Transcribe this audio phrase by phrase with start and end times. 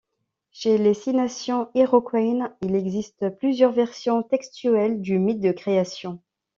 [0.51, 6.19] Chez les six nations iroquoïennes, il existe plusieurs versions textuelles du mythe de création.